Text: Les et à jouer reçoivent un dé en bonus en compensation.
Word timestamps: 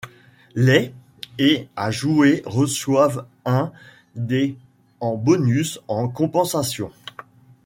Les 0.55 0.95
et 1.37 1.67
à 1.75 1.91
jouer 1.91 2.41
reçoivent 2.47 3.23
un 3.45 3.71
dé 4.15 4.55
en 4.99 5.15
bonus 5.15 5.77
en 5.87 6.07
compensation. 6.09 6.91